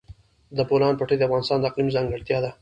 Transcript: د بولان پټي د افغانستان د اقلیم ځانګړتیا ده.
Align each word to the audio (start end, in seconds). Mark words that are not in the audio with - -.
د 0.57 0.59
بولان 0.69 0.93
پټي 0.99 1.15
د 1.17 1.21
افغانستان 1.27 1.57
د 1.59 1.65
اقلیم 1.69 1.89
ځانګړتیا 1.95 2.37
ده. 2.43 2.51